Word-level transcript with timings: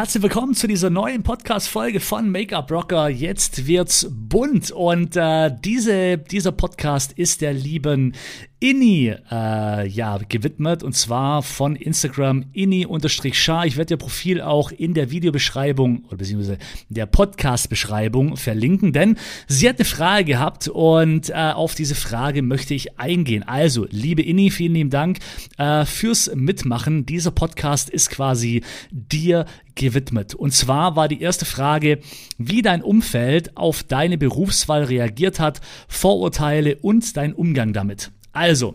herzlich 0.00 0.22
willkommen 0.22 0.54
zu 0.54 0.66
dieser 0.66 0.88
neuen 0.88 1.22
Podcast-Folge 1.22 2.00
von 2.00 2.30
Make-up 2.30 2.72
Rocker. 2.72 3.10
Jetzt 3.10 3.66
wird's 3.66 4.06
bunt 4.10 4.70
und 4.70 5.14
äh, 5.14 5.54
diese, 5.62 6.16
dieser 6.16 6.52
Podcast 6.52 7.12
ist 7.12 7.42
der 7.42 7.52
lieben 7.52 8.14
Inni 8.62 9.14
äh, 9.30 9.88
ja, 9.88 10.18
gewidmet 10.18 10.82
und 10.82 10.94
zwar 10.94 11.42
von 11.42 11.76
Instagram 11.76 12.44
inni-schar. 12.52 13.64
Ich 13.64 13.78
werde 13.78 13.94
ihr 13.94 13.96
Profil 13.96 14.42
auch 14.42 14.70
in 14.70 14.92
der 14.92 15.10
Videobeschreibung 15.10 16.04
oder 16.04 16.18
beziehungsweise 16.18 16.58
der 16.90 17.06
Podcast-Beschreibung 17.06 18.36
verlinken, 18.36 18.92
denn 18.92 19.16
sie 19.48 19.66
hat 19.66 19.78
eine 19.78 19.86
Frage 19.86 20.24
gehabt 20.26 20.68
und 20.68 21.30
äh, 21.30 21.32
auf 21.32 21.74
diese 21.74 21.94
Frage 21.94 22.42
möchte 22.42 22.74
ich 22.74 22.98
eingehen. 22.98 23.44
Also, 23.44 23.86
liebe 23.88 24.20
Inni, 24.20 24.50
vielen 24.50 24.74
lieben 24.74 24.90
Dank 24.90 25.20
äh, 25.56 25.86
fürs 25.86 26.30
Mitmachen. 26.34 27.06
Dieser 27.06 27.30
Podcast 27.30 27.88
ist 27.88 28.10
quasi 28.10 28.62
dir 28.90 29.46
gewidmet. 29.74 30.34
Und 30.34 30.52
zwar 30.52 30.96
war 30.96 31.08
die 31.08 31.22
erste 31.22 31.46
Frage, 31.46 32.00
wie 32.36 32.60
dein 32.60 32.82
Umfeld 32.82 33.56
auf 33.56 33.84
deine 33.84 34.18
Berufswahl 34.18 34.84
reagiert 34.84 35.40
hat, 35.40 35.62
Vorurteile 35.88 36.76
und 36.76 37.16
dein 37.16 37.32
Umgang 37.32 37.72
damit. 37.72 38.12
Also, 38.40 38.74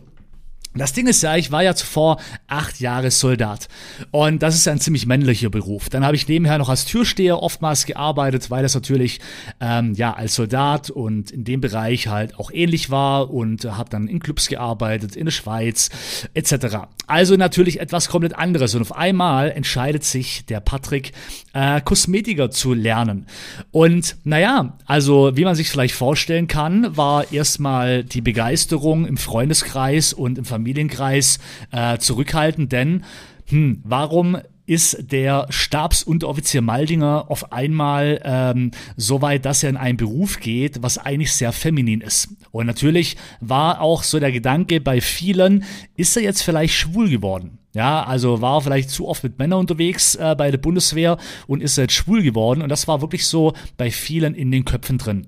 das 0.76 0.94
Ding 0.94 1.08
ist 1.08 1.24
ja, 1.24 1.36
ich 1.38 1.52
war 1.52 1.64
ja 1.64 1.74
zuvor 1.76 2.20
acht 2.48 2.80
Jahre 2.80 3.12
Soldat 3.12 3.68
und 4.12 4.44
das 4.44 4.56
ist 4.56 4.66
ja 4.66 4.74
ein 4.74 4.80
ziemlich 4.80 5.06
männlicher 5.06 5.50
Beruf. 5.50 5.90
Dann 5.90 6.06
habe 6.06 6.16
ich 6.16 6.28
nebenher 6.28 6.58
noch 6.58 6.70
als 6.70 6.86
Türsteher 6.86 7.42
oftmals 7.42 7.86
gearbeitet, 7.86 8.52
weil 8.52 8.64
das 8.64 8.76
natürlich 8.76 9.20
ähm, 9.62 9.94
ja 9.94 10.14
als 10.14 10.36
Soldat 10.36 10.90
und 10.90 11.32
in 11.32 11.44
dem 11.44 11.62
Bereich 11.62 12.08
halt 12.08 12.38
auch 12.38 12.52
ähnlich 12.52 12.90
war 12.90 13.32
und 13.32 13.66
habe 13.66 13.90
dann 13.90 14.08
in 14.08 14.20
Clubs 14.20 14.48
gearbeitet 14.48 15.16
in 15.16 15.26
der 15.26 15.32
Schweiz 15.32 15.90
etc. 16.34 16.78
Also 17.08 17.36
natürlich 17.36 17.80
etwas 17.80 18.10
komplett 18.10 18.36
anderes 18.36 18.76
und 18.76 18.82
auf 18.82 18.96
einmal 18.96 19.52
entscheidet 19.52 20.04
sich 20.04 20.46
der 20.46 20.60
Patrick 20.60 21.14
äh, 21.54 21.80
Kosmetiker 21.82 22.52
zu 22.52 22.74
lernen 22.74 23.28
und 23.72 24.18
naja, 24.24 24.78
also 24.86 25.32
wie 25.36 25.46
man 25.46 25.56
sich 25.56 25.70
vielleicht 25.70 25.96
vorstellen 25.96 26.48
kann, 26.48 26.98
war 26.98 27.32
erstmal 27.32 28.04
die 28.04 28.22
Begeisterung 28.22 29.06
im 29.06 29.18
Freundeskreis 29.18 30.14
und 30.14 30.38
im 30.38 30.46
Familienkreis 30.46 30.65
Familienkreis 30.66 31.38
äh, 31.72 32.00
zurückhalten, 32.00 32.70
denn 32.70 33.04
hm, 33.48 33.82
warum 33.84 34.38
ist 34.66 35.12
der 35.12 35.46
Stabsunteroffizier 35.52 36.64
Maldinger 36.64 37.26
auf 37.28 37.52
einmal 37.52 38.20
ähm, 38.24 38.72
so 38.98 39.22
weit, 39.22 39.46
dass 39.46 39.62
er 39.62 39.70
in 39.70 39.78
einen 39.78 39.98
Beruf 39.98 40.40
geht, 40.40 40.82
was 40.82 40.98
eigentlich 40.98 41.34
sehr 41.34 41.52
feminin 41.52 42.02
ist. 42.02 42.30
Und 42.50 42.66
natürlich 42.66 43.16
war 43.42 43.80
auch 43.80 44.02
so 44.02 44.20
der 44.20 44.32
Gedanke 44.32 44.82
bei 44.82 45.02
vielen, 45.02 45.66
ist 45.98 46.18
er 46.18 46.24
jetzt 46.24 46.42
vielleicht 46.42 46.74
schwul 46.74 47.10
geworden? 47.10 47.60
Ja, 47.76 48.04
also 48.06 48.42
war 48.42 48.60
vielleicht 48.62 48.90
zu 48.90 49.08
oft 49.08 49.24
mit 49.24 49.38
Männern 49.38 49.60
unterwegs 49.60 50.16
äh, 50.16 50.34
bei 50.36 50.50
der 50.50 50.58
Bundeswehr 50.58 51.20
und 51.46 51.62
ist 51.62 51.78
jetzt 51.78 51.94
schwul 51.94 52.24
geworden. 52.24 52.64
Und 52.64 52.70
das 52.70 52.88
war 52.88 53.02
wirklich 53.02 53.28
so 53.28 53.54
bei 53.78 53.92
vielen 53.92 54.34
in 54.34 54.50
den 54.50 54.66
Köpfen 54.66 54.98
drin. 54.98 55.28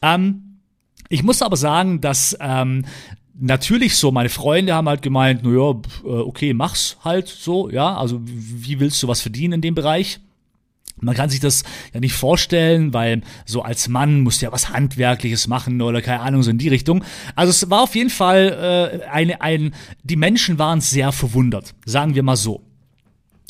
Ähm, 0.00 0.46
ich 1.08 1.22
muss 1.22 1.42
aber 1.42 1.56
sagen, 1.56 2.00
dass 2.00 2.36
ähm, 2.40 2.84
natürlich 3.38 3.96
so, 3.96 4.12
meine 4.12 4.28
Freunde 4.28 4.74
haben 4.74 4.88
halt 4.88 5.02
gemeint, 5.02 5.44
naja, 5.44 5.74
äh, 6.04 6.08
okay, 6.08 6.54
mach's 6.54 6.96
halt 7.04 7.28
so, 7.28 7.70
ja, 7.70 7.96
also 7.96 8.20
wie 8.24 8.80
willst 8.80 9.02
du 9.02 9.08
was 9.08 9.20
verdienen 9.20 9.54
in 9.54 9.60
dem 9.60 9.74
Bereich? 9.74 10.20
Man 10.98 11.14
kann 11.14 11.28
sich 11.28 11.40
das 11.40 11.62
ja 11.92 12.00
nicht 12.00 12.14
vorstellen, 12.14 12.94
weil 12.94 13.20
so 13.44 13.60
als 13.60 13.88
Mann 13.88 14.22
musst 14.22 14.40
du 14.40 14.46
ja 14.46 14.52
was 14.52 14.70
Handwerkliches 14.70 15.46
machen 15.46 15.82
oder 15.82 16.00
keine 16.00 16.20
Ahnung, 16.20 16.42
so 16.42 16.50
in 16.50 16.56
die 16.56 16.68
Richtung. 16.68 17.04
Also 17.34 17.50
es 17.50 17.68
war 17.68 17.82
auf 17.82 17.94
jeden 17.94 18.08
Fall 18.08 19.02
äh, 19.02 19.06
eine, 19.06 19.42
ein, 19.42 19.74
die 20.04 20.16
Menschen 20.16 20.58
waren 20.58 20.80
sehr 20.80 21.12
verwundert, 21.12 21.74
sagen 21.84 22.14
wir 22.14 22.22
mal 22.22 22.36
so. 22.36 22.62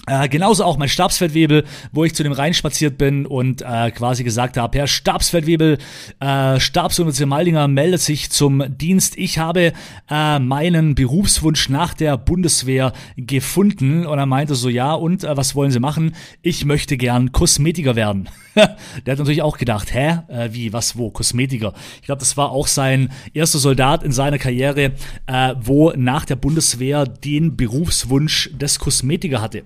Äh, 0.08 0.28
genauso 0.28 0.64
auch 0.64 0.76
mein 0.76 0.88
Stabsfeldwebel, 0.88 1.64
wo 1.92 2.04
ich 2.04 2.14
zu 2.14 2.22
dem 2.22 2.32
reinspaziert 2.32 2.96
bin 2.96 3.26
und 3.26 3.62
äh, 3.62 3.90
quasi 3.90 4.22
gesagt 4.22 4.56
habe, 4.56 4.78
Herr 4.78 4.86
Stabsfeldwebel, 4.86 5.78
äh, 6.20 6.60
Stabsoffizier 6.60 7.26
Maldinger 7.26 7.66
meldet 7.66 8.00
sich 8.00 8.30
zum 8.30 8.64
Dienst. 8.68 9.18
Ich 9.18 9.38
habe 9.38 9.72
äh, 10.08 10.39
meinen 10.39 10.95
Berufswunsch 10.95 11.68
nach 11.70 11.92
der 11.95 12.16
Bundeswehr 12.18 12.92
gefunden. 13.16 14.06
Und 14.06 14.18
er 14.18 14.27
meinte 14.27 14.55
so, 14.55 14.68
ja, 14.68 14.95
und 14.95 15.24
äh, 15.24 15.36
was 15.36 15.56
wollen 15.56 15.72
Sie 15.72 15.80
machen? 15.80 16.14
Ich 16.40 16.64
möchte 16.64 16.96
gern 16.96 17.33
Kosmetiker 17.33 17.96
werden. 17.96 18.28
der 18.55 19.12
hat 19.12 19.18
natürlich 19.18 19.42
auch 19.42 19.58
gedacht, 19.58 19.92
hä, 19.92 20.20
äh, 20.28 20.48
wie, 20.52 20.72
was, 20.72 20.96
wo, 20.96 21.11
Kosmetiker. 21.11 21.74
Ich 21.96 22.06
glaube, 22.06 22.20
das 22.20 22.36
war 22.36 22.50
auch 22.50 22.68
sein 22.68 23.11
erster 23.34 23.58
Soldat 23.58 24.02
in 24.02 24.12
seiner 24.12 24.39
Karriere, 24.39 24.92
äh, 25.27 25.55
wo 25.61 25.92
nach 25.96 26.24
der 26.24 26.36
Bundeswehr 26.36 27.06
den 27.06 27.56
Berufswunsch 27.56 28.50
des 28.55 28.78
Kosmetiker 28.78 29.42
hatte. 29.42 29.64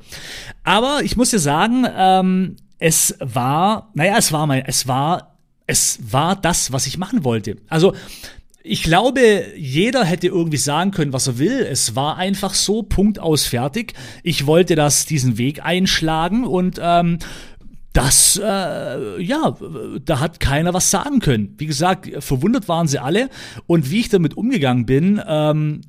Aber 0.64 1.00
ich 1.02 1.16
muss 1.16 1.30
dir 1.30 1.38
sagen, 1.38 1.86
ähm, 1.96 2.56
es 2.78 3.16
war, 3.20 3.90
naja, 3.94 4.16
es 4.16 4.32
war 4.32 4.46
mein, 4.46 4.64
es 4.66 4.88
war, 4.88 5.36
es 5.66 5.98
war 6.10 6.36
das, 6.36 6.72
was 6.72 6.86
ich 6.86 6.98
machen 6.98 7.24
wollte. 7.24 7.56
Also, 7.68 7.94
ich 8.62 8.82
glaube, 8.82 9.44
jeder 9.56 10.04
hätte 10.04 10.26
irgendwie 10.26 10.58
sagen 10.58 10.90
können, 10.90 11.12
was 11.12 11.26
er 11.26 11.38
will. 11.38 11.60
Es 11.60 11.96
war 11.96 12.16
einfach 12.16 12.52
so, 12.54 12.82
Punkt 12.82 13.18
aus, 13.18 13.46
fertig. 13.46 13.94
Ich 14.22 14.46
wollte 14.46 14.74
das, 14.74 15.06
diesen 15.06 15.38
Weg 15.38 15.64
einschlagen 15.64 16.44
und 16.44 16.78
ähm, 16.82 17.18
das, 17.92 18.40
äh, 18.42 19.20
ja, 19.22 19.56
da 20.04 20.20
hat 20.20 20.40
keiner 20.40 20.74
was 20.74 20.90
sagen 20.90 21.20
können. 21.20 21.54
Wie 21.58 21.66
gesagt, 21.66 22.10
verwundert 22.22 22.68
waren 22.68 22.86
sie 22.86 22.98
alle. 22.98 23.30
Und 23.66 23.90
wie 23.90 24.00
ich 24.00 24.08
damit 24.08 24.36
umgegangen 24.36 24.86
bin, 24.86 25.20
ähm, 25.26 25.80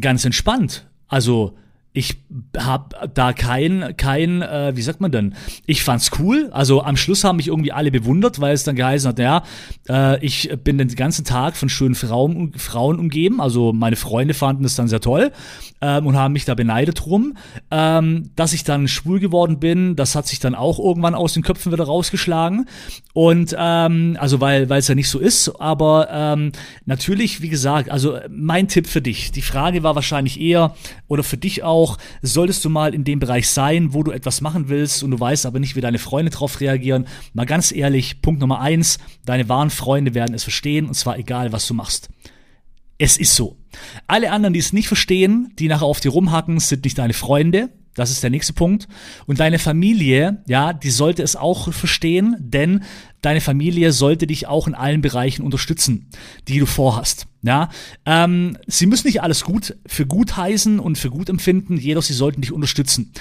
ganz 0.00 0.24
entspannt. 0.24 0.86
Also, 1.06 1.56
ich 1.96 2.18
habe 2.58 3.08
da 3.14 3.32
kein, 3.32 3.96
kein, 3.96 4.42
äh, 4.42 4.76
wie 4.76 4.82
sagt 4.82 5.00
man 5.00 5.10
denn? 5.10 5.34
Ich 5.64 5.82
fand's 5.82 6.10
cool. 6.18 6.50
Also 6.52 6.82
am 6.82 6.94
Schluss 6.94 7.24
haben 7.24 7.36
mich 7.36 7.48
irgendwie 7.48 7.72
alle 7.72 7.90
bewundert, 7.90 8.38
weil 8.38 8.52
es 8.52 8.64
dann 8.64 8.76
geheißen 8.76 9.08
hat, 9.08 9.18
ja, 9.18 9.42
äh, 9.88 10.22
ich 10.22 10.50
bin 10.62 10.76
den 10.76 10.88
ganzen 10.88 11.24
Tag 11.24 11.56
von 11.56 11.70
schönen 11.70 11.94
Frauen, 11.94 12.52
Frauen 12.58 12.98
umgeben. 12.98 13.40
Also 13.40 13.72
meine 13.72 13.96
Freunde 13.96 14.34
fanden 14.34 14.62
das 14.62 14.74
dann 14.74 14.88
sehr 14.88 15.00
toll 15.00 15.32
ähm, 15.80 16.06
und 16.06 16.16
haben 16.16 16.34
mich 16.34 16.44
da 16.44 16.54
beneidet 16.54 17.00
drum. 17.00 17.38
Ähm, 17.70 18.30
dass 18.36 18.52
ich 18.52 18.62
dann 18.62 18.88
schwul 18.88 19.18
geworden 19.18 19.58
bin, 19.58 19.96
das 19.96 20.14
hat 20.14 20.26
sich 20.26 20.38
dann 20.38 20.54
auch 20.54 20.78
irgendwann 20.78 21.14
aus 21.14 21.32
den 21.32 21.42
Köpfen 21.42 21.72
wieder 21.72 21.84
rausgeschlagen. 21.84 22.66
Und 23.14 23.56
ähm, 23.58 24.18
also 24.20 24.42
weil 24.42 24.68
weil 24.68 24.80
es 24.80 24.88
ja 24.88 24.94
nicht 24.94 25.08
so 25.08 25.18
ist, 25.18 25.48
aber 25.58 26.08
ähm, 26.10 26.52
natürlich, 26.84 27.40
wie 27.40 27.48
gesagt, 27.48 27.90
also 27.90 28.18
mein 28.28 28.68
Tipp 28.68 28.86
für 28.86 29.00
dich. 29.00 29.32
Die 29.32 29.40
Frage 29.40 29.82
war 29.82 29.94
wahrscheinlich 29.94 30.38
eher 30.38 30.74
oder 31.08 31.22
für 31.22 31.38
dich 31.38 31.62
auch 31.62 31.85
auch, 31.86 31.98
solltest 32.22 32.64
du 32.64 32.70
mal 32.70 32.94
in 32.94 33.04
dem 33.04 33.20
Bereich 33.20 33.48
sein, 33.48 33.94
wo 33.94 34.02
du 34.02 34.10
etwas 34.10 34.40
machen 34.40 34.68
willst 34.68 35.02
und 35.02 35.12
du 35.12 35.20
weißt 35.20 35.46
aber 35.46 35.60
nicht, 35.60 35.76
wie 35.76 35.80
deine 35.80 35.98
Freunde 35.98 36.30
darauf 36.30 36.60
reagieren, 36.60 37.06
mal 37.32 37.46
ganz 37.46 37.72
ehrlich, 37.72 38.22
Punkt 38.22 38.40
Nummer 38.40 38.60
eins, 38.60 38.98
deine 39.24 39.48
wahren 39.48 39.70
Freunde 39.70 40.14
werden 40.14 40.34
es 40.34 40.42
verstehen 40.42 40.86
und 40.86 40.94
zwar 40.94 41.18
egal, 41.18 41.52
was 41.52 41.66
du 41.66 41.74
machst. 41.74 42.08
Es 42.98 43.18
ist 43.18 43.36
so. 43.36 43.56
Alle 44.06 44.32
anderen, 44.32 44.54
die 44.54 44.60
es 44.60 44.72
nicht 44.72 44.88
verstehen, 44.88 45.52
die 45.58 45.68
nachher 45.68 45.84
auf 45.86 46.00
dir 46.00 46.10
rumhacken, 46.10 46.58
sind 46.60 46.84
nicht 46.84 46.98
deine 46.98 47.12
Freunde, 47.12 47.70
das 47.94 48.10
ist 48.10 48.22
der 48.22 48.30
nächste 48.30 48.52
Punkt. 48.52 48.88
Und 49.26 49.40
deine 49.40 49.58
Familie, 49.58 50.42
ja, 50.46 50.72
die 50.72 50.90
sollte 50.90 51.22
es 51.22 51.34
auch 51.34 51.72
verstehen, 51.72 52.36
denn 52.38 52.84
deine 53.22 53.40
Familie 53.40 53.92
sollte 53.92 54.26
dich 54.26 54.46
auch 54.46 54.66
in 54.66 54.74
allen 54.74 55.00
Bereichen 55.00 55.42
unterstützen, 55.42 56.10
die 56.46 56.58
du 56.58 56.66
vorhast. 56.66 57.26
Ja, 57.46 57.68
ähm, 58.06 58.58
sie 58.66 58.86
müssen 58.86 59.06
nicht 59.06 59.22
alles 59.22 59.44
gut 59.44 59.76
für 59.86 60.04
gut 60.04 60.36
heißen 60.36 60.80
und 60.80 60.98
für 60.98 61.10
gut 61.10 61.28
empfinden, 61.28 61.76
jedoch 61.76 62.02
sie 62.02 62.12
sollten 62.12 62.40
dich 62.40 62.50
unterstützen. 62.50 63.12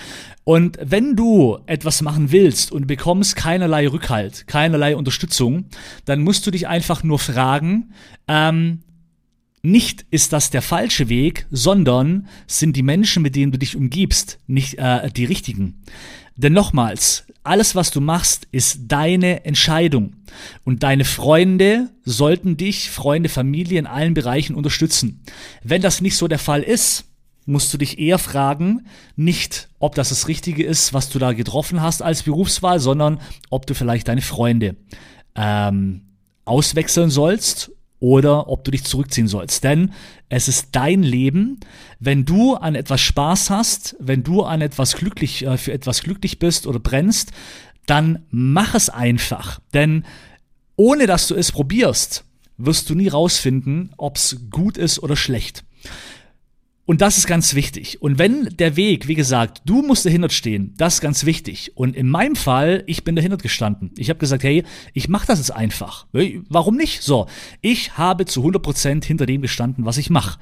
Und 0.44 0.80
wenn 0.82 1.16
du 1.16 1.60
etwas 1.68 2.02
machen 2.02 2.32
willst 2.32 2.72
und 2.72 2.88
bekommst 2.88 3.36
keinerlei 3.36 3.88
Rückhalt, 3.88 4.48
keinerlei 4.48 4.96
Unterstützung, 4.96 5.66
dann 6.06 6.24
musst 6.24 6.48
du 6.48 6.50
dich 6.50 6.68
einfach 6.68 7.04
nur 7.04 7.20
fragen, 7.20 7.94
ähm, 8.28 8.80
nicht 9.62 10.08
ist 10.10 10.34
das 10.34 10.50
der 10.50 10.64
falsche 10.64 11.08
Weg, 11.08 11.46
sondern 11.52 12.28
sind 12.48 12.76
die 12.76 12.84
Menschen, 12.84 13.22
mit 13.22 13.36
denen 13.36 13.52
du 13.52 13.60
dich 13.60 13.76
umgibst, 13.76 14.40
nicht 14.48 14.80
äh, 14.80 15.12
die 15.12 15.26
richtigen. 15.26 15.84
Denn 16.36 16.54
nochmals, 16.54 17.28
alles, 17.46 17.76
was 17.76 17.92
du 17.92 18.02
machst, 18.02 18.48
ist 18.52 18.82
deine 18.88 19.46
Entscheidung. 19.46 20.16
Und 20.64 20.84
deine 20.84 21.06
Freunde 21.06 21.90
sollten 22.04 22.58
dich, 22.58 22.90
Freunde, 22.90 23.30
Familie 23.30 23.80
in 23.80 23.88
allen 23.88 24.14
Bereichen 24.14 24.56
unterstützen. 24.56 25.22
Wenn 25.64 25.82
das 25.82 26.02
nicht 26.02 26.18
so 26.18 26.28
der 26.28 26.40
Fall 26.40 26.64
ist, 26.64 27.06
musst 27.46 27.74
du 27.74 27.78
dich 27.78 28.00
eher 28.00 28.18
fragen, 28.18 28.88
nicht 29.16 29.70
ob 29.80 29.96
das 29.96 30.10
das 30.10 30.28
Richtige 30.28 30.64
ist, 30.64 30.94
was 30.94 31.10
du 31.10 31.20
da 31.20 31.34
getroffen 31.34 31.82
hast 31.82 32.02
als 32.02 32.24
Berufswahl, 32.24 32.80
sondern 32.80 33.22
ob 33.50 33.68
du 33.68 33.76
vielleicht 33.76 34.08
deine 34.08 34.22
Freunde 34.22 34.76
ähm, 35.36 36.02
auswechseln 36.46 37.10
sollst 37.10 37.72
oder 38.00 38.50
ob 38.50 38.64
du 38.64 38.72
dich 38.72 38.84
zurückziehen 38.84 39.28
sollst. 39.28 39.64
Denn 39.64 39.94
es 40.30 40.48
ist 40.48 40.70
dein 40.74 41.04
Leben. 41.04 41.60
Wenn 42.00 42.26
du 42.26 42.56
an 42.56 42.76
etwas 42.76 43.02
Spaß 43.02 43.50
hast, 43.50 43.96
wenn 44.00 44.24
du 44.24 44.44
an 44.44 44.62
etwas 44.62 44.96
glücklich, 44.96 45.46
äh, 45.46 45.58
für 45.58 45.74
etwas 45.74 46.02
glücklich 46.02 46.40
bist 46.40 46.68
oder 46.68 46.80
brennst, 46.80 47.32
dann 47.86 48.26
mach 48.32 48.76
es 48.76 48.90
einfach. 48.90 49.60
Denn 49.74 50.06
ohne 50.76 51.08
dass 51.08 51.28
du 51.28 51.36
es 51.36 51.52
probierst, 51.52 52.26
wirst 52.58 52.90
du 52.90 52.96
nie 52.96 53.08
rausfinden, 53.08 53.92
ob 53.98 54.18
es 54.18 54.38
gut 54.50 54.78
ist 54.78 55.00
oder 55.00 55.16
schlecht. 55.16 55.64
Und 56.86 57.02
das 57.02 57.18
ist 57.18 57.26
ganz 57.26 57.56
wichtig. 57.56 58.02
Und 58.02 58.20
wenn 58.20 58.46
der 58.58 58.76
Weg, 58.76 59.08
wie 59.08 59.16
gesagt, 59.16 59.64
du 59.66 59.82
musst 59.82 60.06
dahinter 60.06 60.30
stehen, 60.30 60.74
das 60.78 60.96
ist 60.96 61.02
ganz 61.02 61.26
wichtig. 61.26 61.72
Und 61.76 61.96
in 61.96 62.08
meinem 62.08 62.36
Fall, 62.36 62.84
ich 62.86 63.04
bin 63.04 63.16
dahinter 63.16 63.38
gestanden. 63.38 63.92
Ich 63.98 64.10
habe 64.10 64.20
gesagt, 64.20 64.44
hey, 64.44 64.64
ich 64.94 65.10
mache 65.10 65.26
das 65.26 65.40
jetzt 65.40 65.52
einfach. 65.52 66.06
Warum 66.48 66.76
nicht? 66.76 67.02
So, 67.02 67.26
ich 67.62 67.98
habe 67.98 68.26
zu 68.26 68.46
100% 68.46 69.04
hinter 69.04 69.26
dem 69.26 69.42
gestanden, 69.42 69.86
was 69.86 69.98
ich 69.98 70.12
mache. 70.12 70.40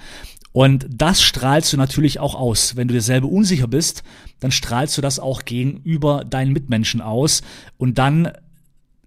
Und 0.51 0.85
das 0.89 1.23
strahlst 1.23 1.73
du 1.73 1.77
natürlich 1.77 2.19
auch 2.19 2.35
aus. 2.35 2.75
Wenn 2.75 2.87
du 2.87 2.93
dir 2.93 3.01
selber 3.01 3.27
unsicher 3.27 3.67
bist, 3.67 4.03
dann 4.39 4.51
strahlst 4.51 4.97
du 4.97 5.01
das 5.01 5.19
auch 5.19 5.45
gegenüber 5.45 6.25
deinen 6.25 6.53
Mitmenschen 6.53 7.01
aus. 7.01 7.41
Und 7.77 7.97
dann 7.97 8.31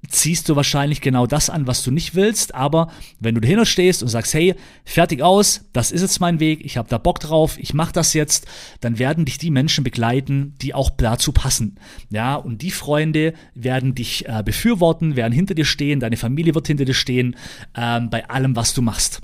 ziehst 0.08 0.48
du 0.48 0.56
wahrscheinlich 0.56 1.00
genau 1.00 1.26
das 1.26 1.50
an, 1.50 1.66
was 1.66 1.82
du 1.82 1.90
nicht 1.90 2.14
willst. 2.14 2.54
Aber 2.54 2.90
wenn 3.18 3.34
du 3.34 3.40
dahinter 3.40 3.66
stehst 3.66 4.02
und 4.02 4.08
sagst, 4.08 4.34
hey, 4.34 4.54
fertig 4.84 5.22
aus, 5.22 5.62
das 5.72 5.90
ist 5.90 6.02
jetzt 6.02 6.20
mein 6.20 6.40
Weg, 6.40 6.64
ich 6.64 6.76
habe 6.76 6.88
da 6.88 6.98
Bock 6.98 7.20
drauf, 7.20 7.58
ich 7.58 7.74
mache 7.74 7.92
das 7.92 8.14
jetzt, 8.14 8.46
dann 8.80 8.98
werden 8.98 9.24
dich 9.24 9.38
die 9.38 9.50
Menschen 9.50 9.84
begleiten, 9.84 10.54
die 10.62 10.74
auch 10.74 10.90
dazu 10.90 11.32
passen. 11.32 11.76
Ja, 12.10 12.36
und 12.36 12.62
die 12.62 12.70
Freunde 12.70 13.34
werden 13.54 13.94
dich 13.94 14.28
äh, 14.28 14.42
befürworten, 14.44 15.16
werden 15.16 15.32
hinter 15.32 15.54
dir 15.54 15.64
stehen, 15.64 16.00
deine 16.00 16.16
Familie 16.16 16.54
wird 16.54 16.66
hinter 16.66 16.84
dir 16.84 16.94
stehen, 16.94 17.36
ähm, 17.76 18.10
bei 18.10 18.28
allem, 18.28 18.56
was 18.56 18.74
du 18.74 18.82
machst. 18.82 19.20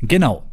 Genau. 0.00 0.44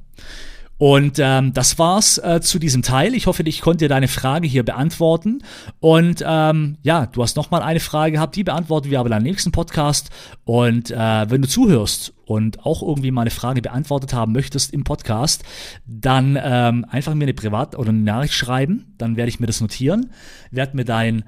Und 0.80 1.20
ähm, 1.20 1.54
das 1.54 1.78
war's 1.78 2.18
äh, 2.20 2.40
zu 2.40 2.58
diesem 2.58 2.84
Teil. 2.84 3.14
Ich 3.14 3.28
hoffe, 3.28 3.44
ich 3.44 3.60
konnte 3.60 3.90
deine 3.90 4.08
Frage 4.08 4.48
hier 4.48 4.64
beantworten. 4.64 5.44
Und 5.82 6.24
ähm, 6.26 6.78
ja, 6.84 7.06
du 7.06 7.22
hast 7.22 7.36
nochmal 7.36 7.62
eine 7.62 7.82
Frage 7.82 8.14
gehabt, 8.14 8.38
die 8.38 8.46
beantworten 8.46 8.90
wir 8.90 9.02
aber 9.02 9.16
in 9.16 9.24
nächsten 9.24 9.52
Podcast. 9.52 10.10
Und 10.46 10.90
äh, 10.90 11.30
wenn 11.30 11.42
du 11.42 11.50
zuhörst 11.50 12.14
und 12.26 12.66
auch 12.66 12.82
irgendwie 12.82 13.12
mal 13.12 13.22
eine 13.22 13.30
Frage 13.30 13.62
beantwortet 13.62 14.14
haben 14.14 14.32
möchtest 14.32 14.74
im 14.74 14.86
Podcast, 14.86 15.44
dann 15.86 16.40
ähm, 16.42 16.86
einfach 16.90 17.14
mir 17.14 17.26
eine 17.26 17.34
Privat- 17.34 17.78
oder 17.78 17.90
eine 17.90 18.00
Nachricht 18.00 18.34
schreiben. 18.34 18.96
Dann 18.98 19.18
werde 19.18 19.28
ich 19.28 19.42
mir 19.42 19.48
das 19.48 19.60
notieren, 19.60 20.12
werde 20.50 20.78
mir 20.78 20.86
dein, 20.86 21.26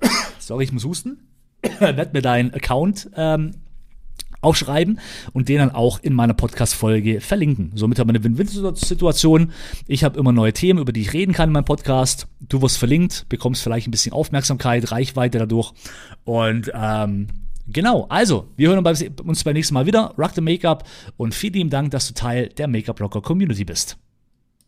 sorry, 0.38 0.64
ich 0.64 0.72
muss 0.72 0.84
husten, 0.84 1.26
werde 1.78 2.10
mir 2.12 2.20
deinen 2.20 2.52
Account 2.52 3.08
ähm, 3.16 3.52
aufschreiben 4.40 5.00
und 5.32 5.48
den 5.48 5.58
dann 5.58 5.70
auch 5.70 5.98
in 6.02 6.14
meiner 6.14 6.34
Podcast-Folge 6.34 7.20
verlinken. 7.20 7.72
Somit 7.74 7.98
haben 7.98 8.08
wir 8.08 8.14
eine 8.14 8.24
Win-Win-Situation. 8.24 9.52
Ich 9.86 10.04
habe 10.04 10.18
immer 10.18 10.32
neue 10.32 10.52
Themen, 10.52 10.80
über 10.80 10.92
die 10.92 11.02
ich 11.02 11.12
reden 11.12 11.32
kann 11.32 11.48
in 11.48 11.52
meinem 11.52 11.64
Podcast. 11.64 12.28
Du 12.40 12.62
wirst 12.62 12.78
verlinkt, 12.78 13.26
bekommst 13.28 13.62
vielleicht 13.62 13.88
ein 13.88 13.90
bisschen 13.90 14.12
Aufmerksamkeit, 14.12 14.90
Reichweite 14.90 15.38
dadurch. 15.38 15.72
Und 16.24 16.70
ähm, 16.74 17.28
genau, 17.66 18.06
also, 18.08 18.48
wir 18.56 18.68
hören 18.68 18.84
uns 19.24 19.44
beim 19.44 19.54
nächsten 19.54 19.74
Mal 19.74 19.86
wieder. 19.86 20.14
Rock 20.18 20.32
the 20.34 20.40
Make-up 20.40 20.88
und 21.16 21.34
vielen 21.34 21.54
lieben 21.54 21.70
Dank, 21.70 21.90
dass 21.90 22.08
du 22.08 22.14
Teil 22.14 22.48
der 22.48 22.68
Make-up-Rocker 22.68 23.20
Community 23.20 23.64
bist. 23.64 23.98